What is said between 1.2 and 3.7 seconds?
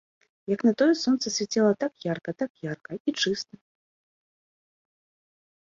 свяціла так ярка, так ярка і чыста.